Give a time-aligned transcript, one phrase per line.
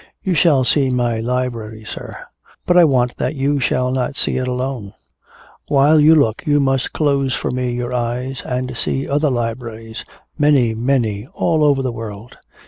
[0.23, 2.17] "You shall see my library, sir.
[2.65, 4.95] But I want that you shall not see it alone.
[5.67, 10.03] While you look you must close for me your eyes and see other libraries,
[10.39, 12.39] many, many, all over the world.